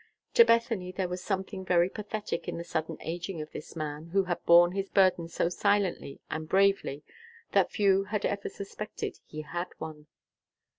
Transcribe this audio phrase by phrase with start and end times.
[0.33, 4.23] To Bethany there was something very pathetic in the sudden aging of this man, who
[4.23, 7.03] had borne his burden so silently and bravely
[7.51, 10.07] that few had ever suspected he had one.